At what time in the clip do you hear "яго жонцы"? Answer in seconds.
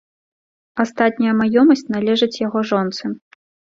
2.47-3.03